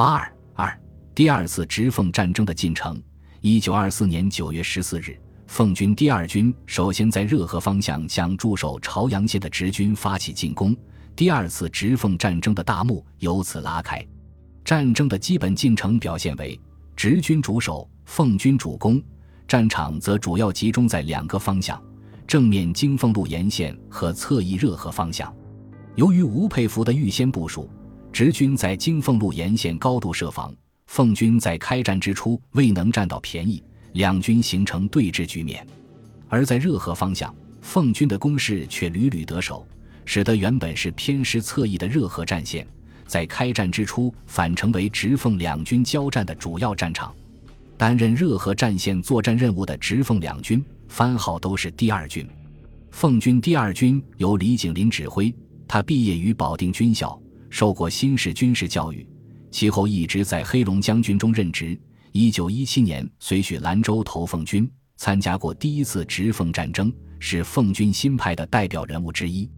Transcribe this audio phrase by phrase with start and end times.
[0.00, 0.80] 八二二，
[1.14, 2.98] 第二次直奉战争的进程。
[3.42, 5.14] 一九二四年九月十四日，
[5.46, 10.74] 奉军第二军首先在热河方向向驻守朝阳县的直军发起进攻，
[11.14, 14.02] 第二次直奉战争的大幕由此拉开。
[14.64, 16.58] 战争的基本进程表现为：
[16.96, 19.02] 直军主守，奉军主攻。
[19.46, 21.78] 战场则主要集中在两个方向：
[22.26, 25.30] 正面经奉路沿线和侧翼热河方向。
[25.94, 27.68] 由于吴佩孚的预先部署，
[28.12, 30.54] 直军在金凤路沿线高度设防。
[30.86, 35.64] 奉军在开战之初未能占到便宜，两军形成对峙局面；
[36.28, 39.64] 而在热河方向，奉军的攻势却屡屡得手，
[40.04, 42.66] 使得原本是偏师侧翼的热河战线，
[43.06, 47.14] 在开战之初反成为直奉两军交战的主要战场。
[47.76, 52.26] 担任热河战线作战任务的直奉两军番号都是第二军。
[52.90, 55.32] 奉军第二军由李景林指挥，
[55.68, 57.16] 他毕业于保定军校，
[57.50, 59.06] 受过新式军事教育。
[59.50, 61.78] 其后一直在黑龙江军中任职。
[62.12, 69.50] 一九一七年随许兰州投奉军，参加过第一次直奉战争，是奉军新派的代表人物之一。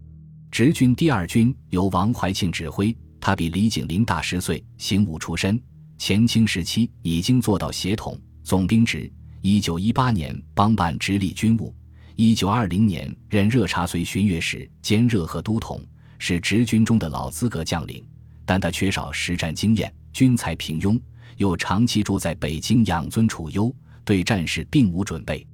[0.51, 5.59] 直军第二军由王怀庆指挥，他比李景林大十岁，行伍出身，
[5.97, 9.11] 前清时期已经做到协统、总兵职。
[9.41, 11.73] 一九一八年帮办直隶军务，
[12.15, 15.83] 一九二零年任热察绥巡阅使兼热河都统，
[16.25, 18.01] 是直军中的老资格将领。
[18.45, 20.97] 但他缺少实战经验，军才平庸，
[21.35, 25.45] 又长期住在北京养尊处优，对战事并无准备。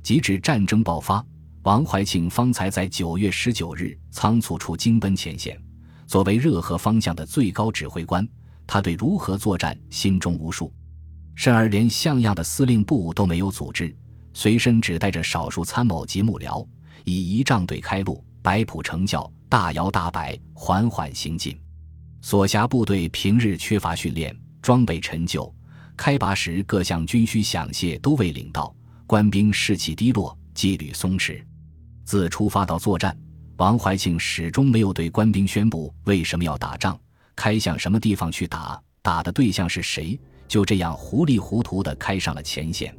[0.00, 1.24] 及至战争爆发，
[1.64, 5.60] 王怀庆方才在九月十九日仓促出京奔前线。
[6.06, 8.24] 作为热河方向的最高指挥官，
[8.64, 10.72] 他对如何作战心中无数，
[11.34, 13.92] 甚而连像样的司令部都没有组织，
[14.32, 16.64] 随身只带着少数参谋及幕僚，
[17.02, 21.54] 以仪仗队开路，摆谱成教，大摇大摆，缓缓行进。
[22.22, 25.54] 所辖部队平日缺乏训练，装备陈旧，
[25.94, 28.74] 开拔时各项军需饷械都未领到，
[29.06, 31.44] 官兵士气低落，纪律松弛。
[32.02, 33.14] 自出发到作战，
[33.58, 36.98] 王怀庆始终没有对官兵宣布为什么要打仗，
[37.36, 40.18] 开向什么地方去打，打的对象是谁，
[40.48, 42.96] 就这样糊里糊涂地开上了前线。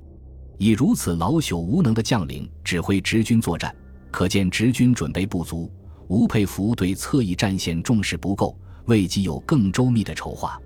[0.59, 3.75] 以如此老朽无能的将领指挥直军作战，
[4.11, 5.73] 可见直军准备不足。
[6.07, 8.57] 吴佩孚对侧翼战线重视不够。
[8.85, 10.59] 未及有更周密的筹划，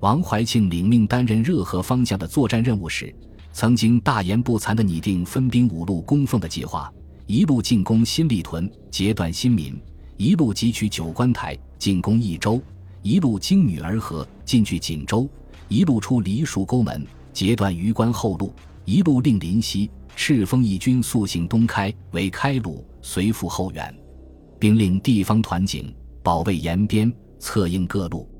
[0.00, 3.14] 王怀庆领命担任热河方向的作战任务时，
[3.52, 6.92] 曾经大言不惭地拟定分兵五路攻奉的计划：
[7.26, 9.74] 一路进攻新立屯，截断新民；
[10.16, 12.60] 一路急取九关台，进攻益州；
[13.00, 15.28] 一路经女儿河，进据锦州；
[15.68, 18.52] 一路出梨树沟门，截断榆关后路；
[18.84, 23.94] 一路令林西、赤峰义军速行东开，为开路，随赴后援，
[24.62, 25.92] 并令地方团警
[26.22, 27.12] 保卫沿边。
[27.40, 28.30] 策应各路，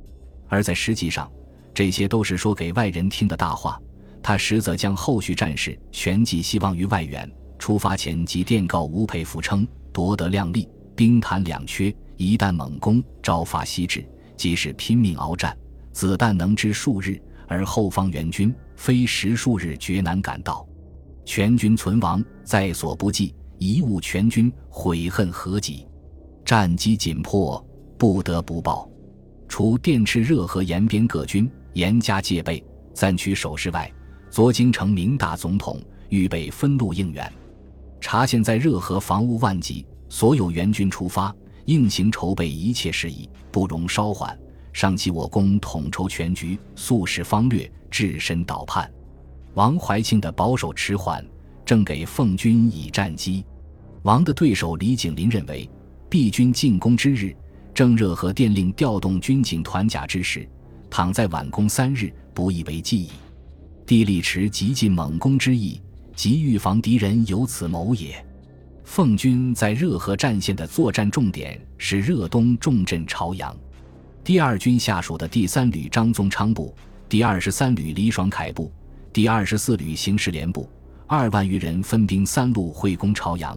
[0.46, 1.28] 而在实际上，
[1.74, 3.76] 这些都是说给外人听的大话。
[4.22, 7.28] 他实则将后续战事全寄希望于外援。
[7.58, 15.58] 出发前即电告吴佩孚称：“夺得量力，兵谈两缺，一旦猛攻，朝发夕至，即使拼命鏖战，
[15.90, 20.64] 子弹能支数日，而后方援军非十数日绝难赶到。
[21.24, 25.84] 全军存亡在所不计，贻误全军，悔恨何及？
[26.44, 27.64] 战机紧迫，
[27.98, 28.88] 不得不报。”
[29.48, 32.64] 除电赤热河沿边各军严加戒备、
[32.94, 33.92] 暂取守势外，
[34.30, 37.30] 昨京城明大总统预备分路应援，
[38.00, 41.34] 查现在热河防务万急，所有援军出发
[41.66, 44.34] 应行筹备一切事宜，不容稍缓。
[44.72, 48.90] 上期我攻统筹全局，速使方略，置身岛畔。
[49.52, 51.22] 王怀庆的保守迟缓，
[51.62, 53.44] 正给奉军以战机。
[54.04, 55.68] 王的对手李景林认为，
[56.12, 57.34] 毕军进攻之日。
[57.72, 60.46] 正热河电令调动军警团甲之时，
[60.90, 63.08] 倘在晚攻三日，不以为继矣。
[63.86, 65.80] 地利持急进猛攻之意，
[66.14, 68.22] 即预防敌人有此谋也。
[68.84, 73.56] 奉军在热河战线的作战重点是热东重镇朝阳。
[74.22, 76.74] 第二军下属的第三旅张宗昌部、
[77.08, 78.70] 第二十三旅李爽凯部、
[79.14, 80.68] 第二十四旅刑事连部
[81.06, 83.56] 二万余人分兵三路会攻朝阳。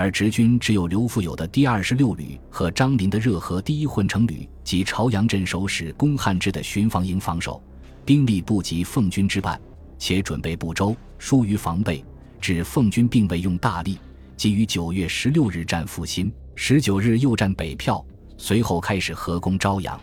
[0.00, 7.62] 而直军只有刘富友的第二十六旅和张林的热河第一混成旅及朝阳镇守使龚汉之的巡防营防守，
[8.02, 9.60] 兵力不及奉军之半，
[9.98, 12.02] 且准备不周，疏于防备，
[12.40, 13.98] 指奉军并未用大力。
[14.38, 18.02] 即于九月十六日战阜新，十九日又战北票，
[18.38, 20.00] 随后开始合攻朝阳。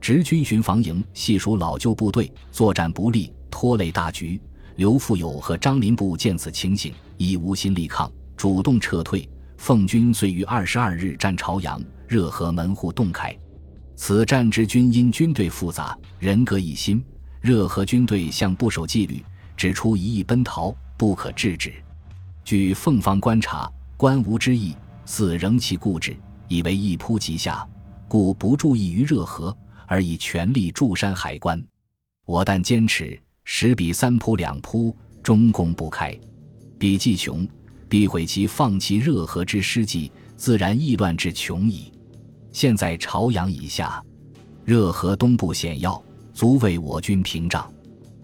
[0.00, 4.40] 直军巡防营系属老旧部队，作战不利，拖累大局。
[4.76, 8.08] 刘富友和张林部见此情形，已无心力抗。
[8.36, 13.36] 主动撤退，奉军遂于二十二日占朝阳，热河门户洞开。
[13.96, 17.04] 此战之军因军队复杂，人各一心。
[17.40, 19.22] 热河军队向不守纪律，
[19.56, 21.72] 只出一意奔逃，不可制止。
[22.42, 26.16] 据凤方观察，官无之意，似仍其固执，
[26.48, 27.66] 以为一扑即下，
[28.08, 29.56] 故不注意于热河，
[29.86, 31.62] 而以全力驻山海关。
[32.26, 36.18] 我但坚持，十比三扑两扑，终攻不开。
[36.78, 37.46] 彼既穷，
[37.94, 41.92] 必毁其放弃热河之失计，自然易乱之穷矣。
[42.50, 44.02] 现在朝阳以下，
[44.64, 46.02] 热河东部险要。
[46.32, 47.72] 足为我军屏障，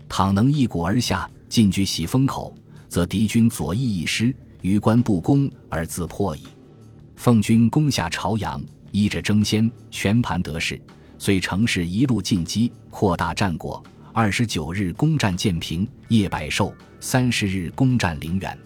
[0.09, 2.53] 倘能一鼓而下，进据喜峰口，
[2.89, 6.43] 则敌军左翼一失，余关不攻而自破矣。
[7.15, 10.83] 奉军攻下朝阳，依着争先，全盘得势，
[11.17, 13.81] 遂乘势一路进击，扩大战果。
[14.13, 18.59] 二十九日攻占建平、叶百寿，三十日攻占陵园，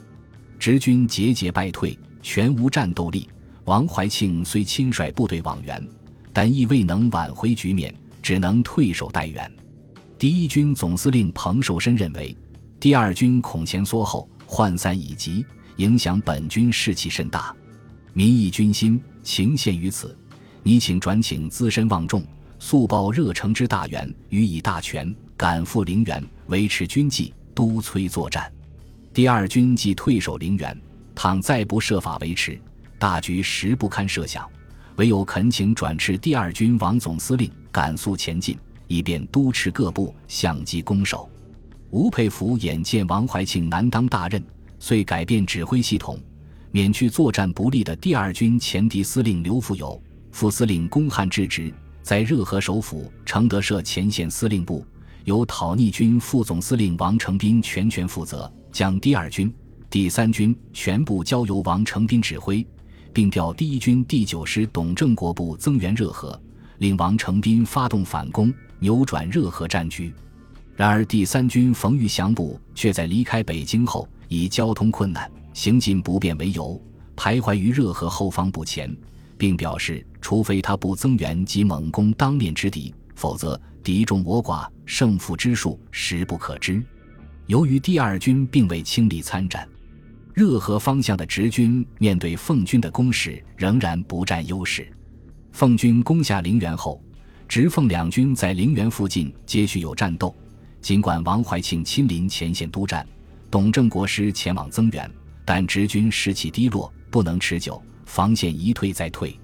[0.65, 3.29] 直军节节败退，全无战斗力。
[3.67, 5.87] 王怀庆虽亲率部队往援，
[6.33, 7.95] 但亦未能挽回局面。
[8.23, 9.53] 只能退守待援。
[10.19, 12.35] 第一军总司令彭寿申认为，
[12.81, 15.45] 第二军恐前缩后，涣散已急，
[15.77, 17.55] 影响本军士气甚大，
[18.15, 20.17] 民意军心情陷于此。
[20.63, 22.25] 你请转请资深望重，
[22.59, 28.51] 速报热城之大员，予以大权，赶赴陵园，维持军纪，督催作战。
[29.15, 30.77] 第二军即退守陵园，
[31.15, 32.61] 倘再不设法维持，
[32.99, 34.45] 大局实不堪设想。
[34.97, 37.49] 唯有恳请转斥第二军王总司令。
[37.71, 38.59] 赶速前进，
[38.89, 41.31] 以便督持各部相机攻守。
[41.91, 44.45] 吴佩孚眼见王怀庆难当大任，
[44.81, 46.19] 遂改变指挥系统，
[46.73, 50.01] 免去作战不利的第二军前敌司令刘福友、
[50.33, 51.73] 副司令龚汉置职，
[52.03, 54.85] 在热河首府承德设前线司令部，
[55.23, 59.55] 由讨逆军副总司令王承斌全权负责，将第二军、
[59.89, 62.67] 第三军全部交由王承斌指挥，
[63.13, 66.39] 并调第一军第九师董正国部增援热河。
[66.79, 70.13] 令王承斌发动反攻，扭转热河战局。
[70.75, 76.83] 然而，第三军冯玉祥部却在离开北京后，以交通困难、行进不便为由，
[77.15, 78.93] 徘徊于热河后方不前，
[79.39, 86.83] 并表示，除非他部增援及猛攻当面之敌，否则敌众我寡，胜负之数实不可知。
[87.47, 89.69] 由于第二军并未倾力参战，
[90.33, 94.91] 热河方向的直军面对奉军的攻势，仍然不占优势。
[95.53, 97.03] 奉军攻下陵园后，
[97.47, 100.35] 直奉两军在陵园附近接续有战斗。
[100.81, 103.07] 尽管王怀庆亲临前线督战，
[103.51, 105.11] 董正国师前往增援，
[105.45, 109.39] 但直军士气低落，不能持久，防线一退再退。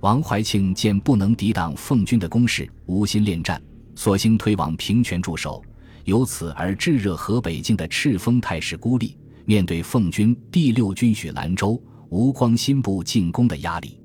[0.00, 3.62] 王怀庆见不能抵挡奉军的攻势，无心恋战，
[3.94, 5.64] 索性退往平泉驻守，
[6.06, 14.00] 由此而炙热河北境的赤峰态势孤立，面对奉军第六军许兰州、吴光新部进攻的压力。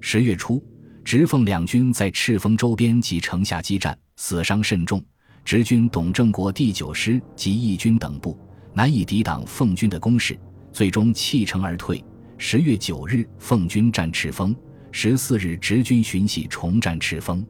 [0.00, 0.64] 十月初。
[1.02, 5.02] 直奉两军在赤峰周边及城下激战，死伤甚重。
[5.44, 8.38] 直军董正国第九师及义军等部
[8.74, 10.38] 难以抵挡奉军的攻势，
[10.72, 12.04] 最终弃城而退。
[12.38, 14.54] 十月九日，奉军占赤峰；
[14.92, 17.44] 十四日，直军寻隙重占赤峰。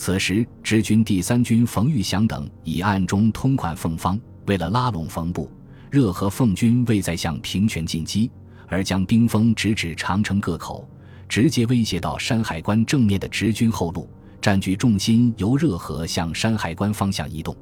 [0.00, 4.16] 此时，直军第三军冯玉祥等已暗中通款奉方，
[4.46, 5.50] 为了拉拢冯部，
[5.90, 8.30] 热河奉军未再向平泉进击，
[8.68, 10.88] 而将兵锋直指长城各口。
[11.28, 14.08] 直接威胁到山海关正面的直军后路，
[14.40, 17.54] 占据重心由热河向山海关方向移动。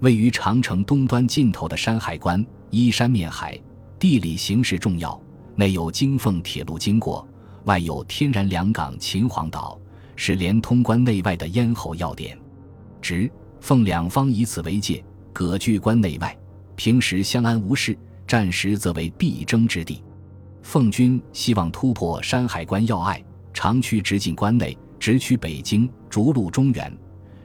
[0.00, 3.58] 位于长城东端尽头的山海关依山面海，
[3.98, 5.18] 地理形势重要，
[5.56, 7.26] 内有京凤铁路经过，
[7.64, 9.79] 外有天然良港秦皇岛，
[10.22, 12.38] 是连通关内外的咽喉要点。
[13.00, 16.38] 直、奉两方以此为界，隔据关内外，
[16.76, 17.96] 平时相安无事，
[18.26, 20.04] 战时则为必争之地。
[20.60, 23.24] 奉军希望突破山海关要隘，
[23.54, 26.92] 长驱直进关内，直取北京，逐鹿中原；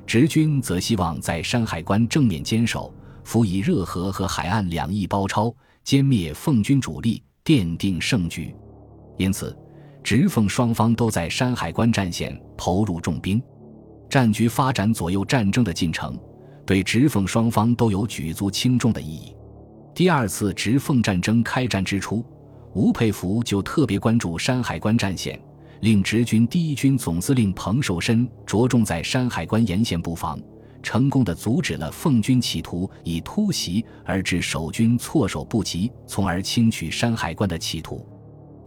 [0.05, 5.49] 直军则希望在山海关正面坚守，辅以热河和海岸两翼包抄，
[5.85, 8.53] 歼灭奉军主力，奠定胜局。
[9.17, 9.57] 因此，
[10.05, 13.41] 直奉双方都在山海关战线投入重兵，
[14.07, 16.15] 战局发展左右战争的进程，
[16.63, 19.35] 对直奉双方都有举足轻重的意义。
[19.95, 22.23] 第二次直奉战争开战之初。
[22.75, 25.41] 吴佩孚就特别关注山海关战线，
[25.81, 30.39] 令直军第一军总司令彭寿申着重在山海关沿线布防，
[30.83, 38.07] 成功的阻止了奉军企图以突袭而致守军措手不及，从而轻取山海关的企图。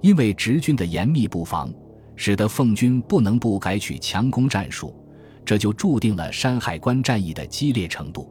[0.01, 1.73] 因为直军的严密布防，
[2.17, 4.95] 使得奉军不能不改取强攻战术，
[5.45, 8.29] 这就注定了山海关战役的激烈程度。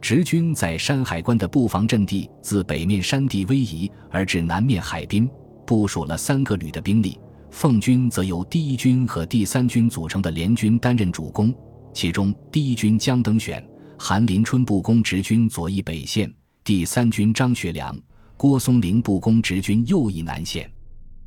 [0.00, 5.28] 直军在山海关的布防阵地，自北面山地逶移而至南面海滨，
[5.66, 7.18] 部署了三个旅的兵力，
[7.50, 11.54] 奉军则由第一军和第三军组成的联军担任主攻，
[11.92, 13.62] 其中第一军江登选、
[13.98, 16.32] 韩林春布攻直军左翼北线，
[16.64, 17.94] 第三军张学良、
[18.38, 20.70] 郭松龄布攻直军右翼南线。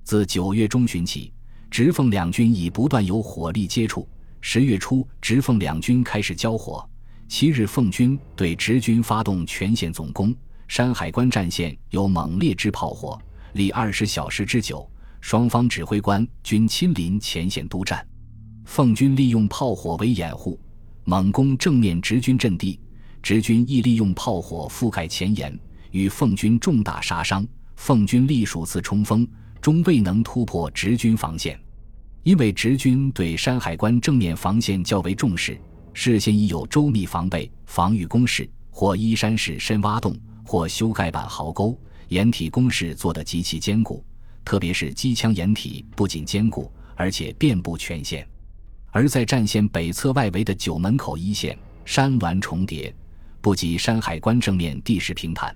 [0.04, 1.32] 自九月中旬起，
[1.72, 4.08] 直奉两军已不断有火力接触。
[4.42, 6.88] 十月初，直奉两军开始交火。
[7.30, 10.36] 七日，奉军对直军发动全线总攻，
[10.68, 13.18] 山海关战线有猛烈之炮火，
[13.54, 14.88] 历二十小时之久。
[15.22, 18.06] 双方指挥官均亲临前线督战。
[18.66, 20.60] 奉军利用炮火为掩护，
[21.06, 22.78] 猛攻正面直军阵地；
[23.22, 25.58] 直军亦利用炮火覆盖前沿，
[25.92, 27.48] 与奉军重大杀伤。
[27.78, 29.26] 奉军历数次冲锋，
[29.64, 31.58] 终未能突破直军防线。
[32.24, 35.58] 因为直军对山海关正面防线较为重视，
[35.94, 40.14] 事先已有周密防备、防御工事，或依山势深挖洞，
[40.46, 41.80] 或修盖板壕沟，
[42.10, 44.04] 掩体工事做得极其坚固。
[44.44, 48.28] 特别是机枪掩体不仅坚固，而且遍布全线。
[48.92, 52.94] 而在战线北侧外围的九门口一线，山峦重叠，
[53.40, 55.56] 不及山海关正面地势平坦。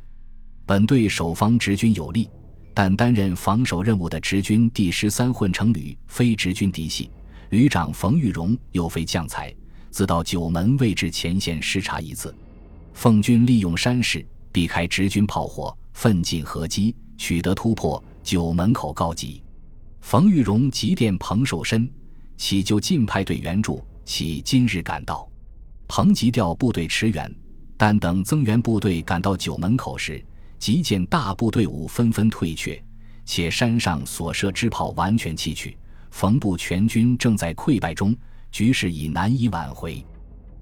[0.65, 2.29] 本对守方直军有利。
[2.79, 7.09] 但担任防守任务的直军第十三混成旅非直军嫡系，
[7.49, 9.51] 旅长冯玉荣又非将才，
[9.89, 12.31] 自到九门位置前线视察一次。
[12.93, 18.03] 奉军利用山势避开直军炮火，奋进合击，取得突破。
[18.21, 19.41] 九门口告急，
[20.01, 21.89] 冯玉荣急电彭寿申，
[22.35, 25.27] 乞就近派队援助，其今日赶到。
[25.87, 27.35] 彭急调部队驰援，
[27.75, 30.23] 但等增援部队赶到九门口时。
[30.59, 32.81] 即见大部队伍纷纷退却，
[33.25, 35.77] 且山上所设之炮完全弃去，
[36.11, 38.15] 冯部全军正在溃败中，
[38.51, 40.03] 局势已难以挽回。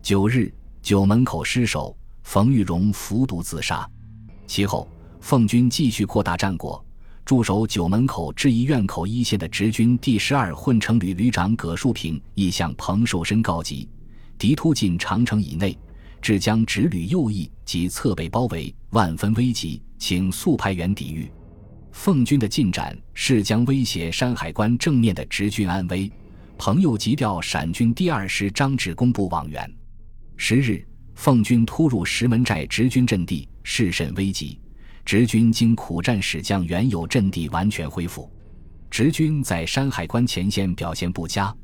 [0.02, 3.90] 九日，九门口失守，冯玉荣服毒自杀。
[4.46, 4.88] 其后，
[5.22, 6.84] 奉军继续扩大战果，
[7.24, 13.90] 驻守九门口至一院口一线的直军第十二混成旅旅长葛树平亦向彭寿申告急：
[14.38, 15.78] 敌突进长城以内。
[16.22, 21.32] 至将直旅右翼及侧背包围，万分危急，请速派员抵御。
[21.92, 26.12] 奉军的进展是将威胁山海关正面的直军安危。
[26.58, 29.70] 朋友急调陕军第二师张志公部往援。
[30.38, 30.86] 十日，
[31.16, 34.60] 奉军突入石门寨直军阵地，势甚危急。
[35.06, 38.30] 直军经苦战，使将原有阵地完全恢复。
[38.90, 41.56] 直军在山海关前线表现不佳。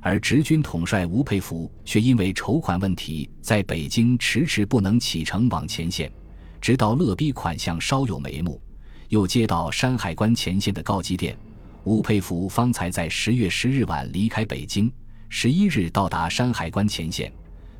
[0.00, 6.10] 而直军统帅吴佩孚却因为筹款问题，在北京迟迟不能启程往前线，
[6.60, 8.60] 直到勒逼款项稍有眉目，
[9.08, 11.36] 又接到山海关前线的告急电，
[11.84, 14.92] 吴佩孚方才在十月十日晚离开北京，
[15.28, 17.32] 十一日到达山海关前线，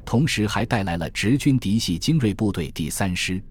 [0.05, 3.43] 同时还带来了直军嫡系精锐部队第三师。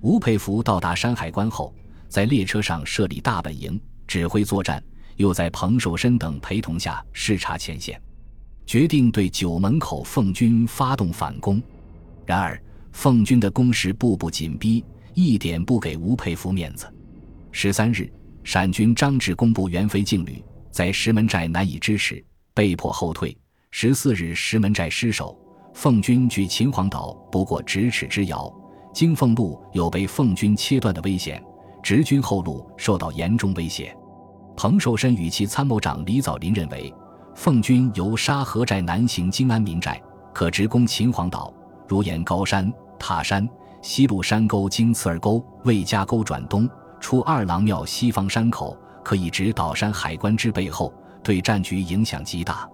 [0.00, 1.74] 吴佩孚到达山海关后，
[2.08, 4.82] 在列车上设立大本营，指挥作战，
[5.16, 8.00] 又在彭寿申等陪同下视察前线。
[8.66, 11.62] 决定对九门口奉军发动反攻，
[12.24, 12.60] 然而
[12.96, 16.90] 奉军的攻势步步紧逼，一点不给吴佩孚面子。
[17.52, 18.10] 十三日，
[18.42, 22.24] 陕军张志公部元飞劲旅在石门寨难以支持，
[22.54, 23.36] 被迫后退。
[23.70, 25.38] 十四日，石门寨失守，
[25.74, 28.50] 奉军距秦皇岛不过咫尺之遥，
[28.94, 31.40] 经凤路有被奉军切断的危险，
[31.82, 33.94] 直军后路受到严重威胁。
[34.56, 36.92] 彭寿申与其参谋长李藻林认为。
[37.34, 41.52] 奉军由沙河寨南行金安民寨，可直攻秦皇岛；
[41.86, 43.48] 如沿高山、塔山、
[43.82, 46.68] 西路山沟经刺儿沟、魏家沟转东，
[47.00, 52.68] 出二郎庙西方山口，可以直捣山海关之背后，对战局影响极大。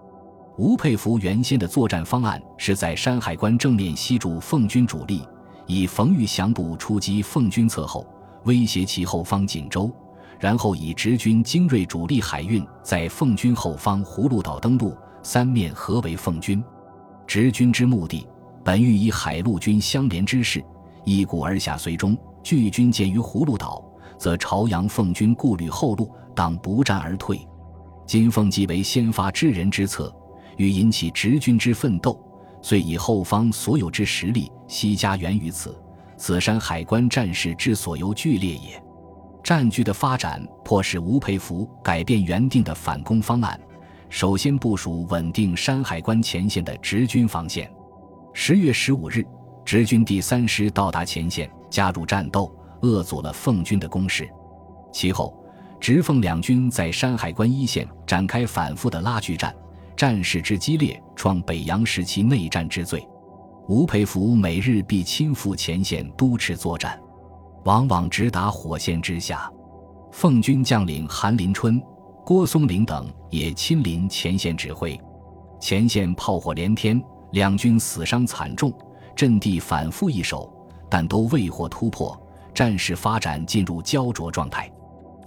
[0.59, 5.27] 吴佩孚原先的作战方案是在山海关正面吸住奉军主力，
[5.67, 8.07] 以冯玉祥部出击奉军侧后，
[8.45, 9.91] 威胁其后方锦州。
[10.39, 16.63] 然后以直军精锐主力海运在奉军后方葫芦岛登陆，三面合围奉军。
[17.29, 18.27] 直军之目的，
[18.65, 20.65] 本欲以海陆军相连之势，
[21.05, 22.17] 一鼓而下随中。
[22.43, 23.85] 拒军见于葫芦岛，
[24.19, 27.41] 则朝阳奉军顾虑后路，当不战而退。
[28.05, 30.13] 今奉即为先发之人之策，
[30.57, 32.21] 欲引起直军之奋斗，
[32.61, 35.81] 遂以后方所有之实力悉加援于此。
[36.17, 38.83] 此山海关战事之所由剧烈也。
[39.43, 43.59] 战局的发展迫使吴佩孚改变原定的反攻方案，
[44.09, 47.71] 首先部署稳定山海关前线的直军防线。
[48.35, 49.25] 十月十五日，
[49.65, 54.29] 直军第三师到达前线，加入战斗，扼阻了奉军的攻势。
[54.91, 55.37] 其后，
[55.79, 59.55] 直奉两军在山海关一线展开反复的拉锯战，
[59.95, 63.07] 战事之激烈，创北洋时期内战之最。
[63.69, 66.99] 吴佩孚每日必亲赴前线督持作战。
[67.65, 69.51] 往往直达火线之下。
[70.11, 71.81] 奉军将领韩林春、
[72.25, 74.99] 郭松龄等也亲临前线指挥。
[75.61, 77.01] 前线炮火连天，
[77.33, 78.73] 两军死伤惨重，
[79.17, 80.51] 阵地反复易手，
[80.89, 82.19] 但都未获突破，
[82.55, 84.71] 战事发展进入焦灼状态。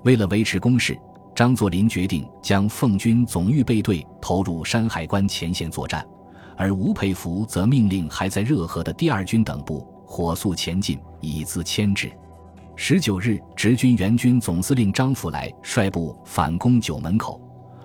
[0.03, 0.97] 为了维持攻势，
[1.35, 6.05] 张作霖决定将奉军总预备队投入山海关前线作战，
[6.55, 12.11] 而吴佩孚则命令还在热河的第二军等部火速前进，以资牵制。
[12.75, 17.39] 十九日，直军援军总司令张福来率部反攻九门口；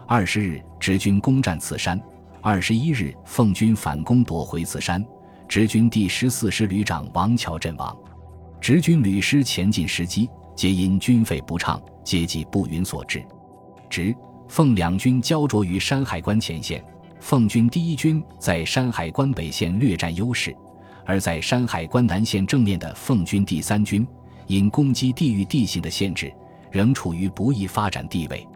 [0.07, 1.99] 二十日，直军攻占此山。
[2.43, 5.05] 二十一日，奉军反攻夺回此山，
[5.47, 7.95] 直军第十四师旅长王桥阵亡。
[8.63, 13.23] 直军旅师前进时机，皆因军费不畅，皆即不允所致。
[13.91, 14.15] 直、
[14.49, 16.83] 奉两军焦灼于山海关前线，
[17.21, 20.57] 奉军第一军在山海关北线略占优势，
[21.05, 24.07] 而在山海关南线正面的奉军第三军，
[24.47, 26.33] 因攻击地域地形的限制，
[26.71, 28.49] 仍处于不易发展地位。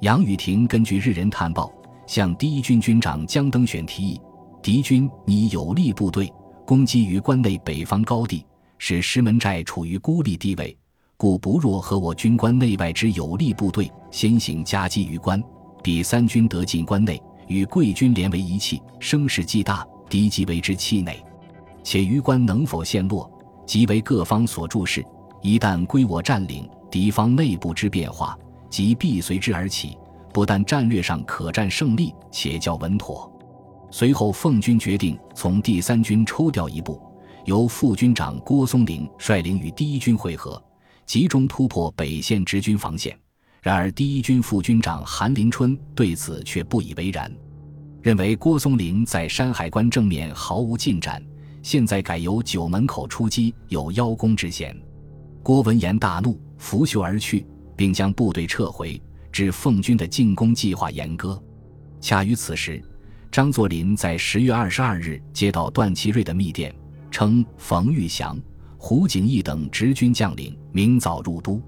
[0.00, 1.72] 杨宇霆根据日人探报。
[2.06, 4.20] 向第一军军长江登选提议，
[4.62, 6.32] 敌军拟有力部队
[6.66, 8.44] 攻击于关内北方高地，
[8.78, 10.76] 使石门寨处于孤立地位，
[11.16, 15.42] 故不若和我军关内外之有力部队先行夹击于关，
[15.82, 21.16] 彼三军得进关内，与贵军连为一气，声势既大，敌即为之气馁。
[21.84, 23.30] 且于关能否陷落，
[23.66, 25.04] 即为各方所注视。
[25.40, 28.38] 一旦归我占领，敌方内部之变化，
[28.70, 29.98] 即必随之而起。
[30.32, 33.30] 不但战略上可战胜利，且较稳妥。
[33.90, 37.00] 随后，奉军决定从第三军抽调一部，
[37.44, 40.62] 由副军长郭松龄率领与第一军会合，
[41.04, 43.14] 集中突破北线直军防线。
[43.60, 47.30] 然而，第一军副军长韩林春对此却不以为然，
[48.00, 51.22] 认为郭松龄在山海关正面毫无进展，
[51.62, 54.74] 现在改由九门口出击，有邀功之嫌。
[55.42, 57.46] 郭闻言大怒，拂袖而去，
[57.76, 59.00] 并将部队撤回。
[59.32, 61.42] 致奉军的进攻计划严格。
[62.00, 62.80] 恰于此时，
[63.30, 66.74] 张作霖在十月二十二日接到段祺瑞的密电，
[67.10, 68.38] 称冯玉祥、
[68.76, 71.62] 胡景翼等直军将领明早入都，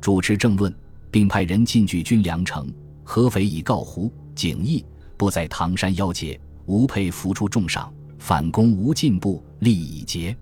[0.00, 0.72] 主持政论，
[1.10, 2.72] 并派人进据军粮城。
[3.02, 4.84] 合肥已告胡景翼
[5.16, 10.36] 不在唐山邀节，吴佩孚出重赏，反攻无进步，利已竭。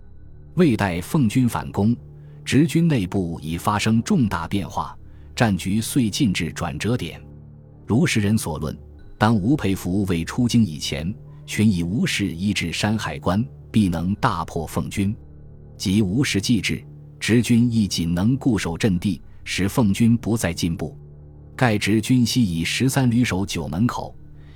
[0.55, 1.97] 未待奉军反攻，
[2.45, 4.98] 直军内部已发生重大变化。
[5.39, 7.23] 战局遂进至转折点，
[7.87, 8.77] 如时人所论，
[9.17, 11.15] 当吴佩孚未出京以前，
[11.47, 15.15] 群以吴氏医治山海关，必能大破奉军；
[15.77, 16.85] 即吴氏既至，
[17.21, 20.99] 直军亦仅能固守阵地，使奉军不再进步。
[21.55, 24.13] 盖直军西以十三旅守九门口，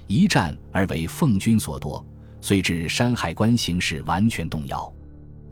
[0.09, 2.05] 一战而为奉军所夺，
[2.41, 4.93] 遂致山海关形势完全动摇。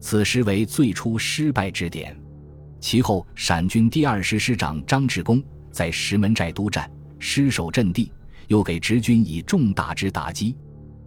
[0.00, 2.19] 此时为最初失败之点。
[2.80, 8.10] 其后，陕军第二师师长张志功在石门寨督战，失守阵地，
[8.48, 10.56] 又给直军以重大之打击。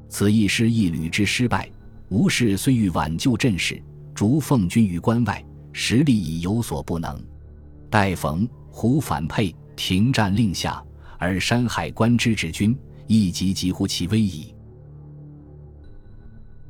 [0.07, 1.67] 此一师一旅之失败，
[2.09, 3.81] 吴氏虽欲挽救阵势，
[4.13, 7.19] 逐奉军于关外，实力已有所不能。
[7.89, 10.83] 待冯胡反沛停战令下，
[11.17, 14.53] 而山海关之直军亦即几乎其危矣。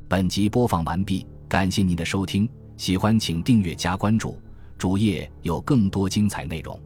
[0.08, 4.38] 本集播放完毕，感谢您的收听，喜欢请订阅加关注。
[4.78, 6.78] 主页有更多精彩内容。